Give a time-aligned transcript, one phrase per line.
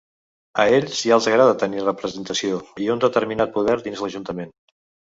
[0.63, 4.55] A ells ja els agrada tenir representació i un determinat poder dins l’ajuntament.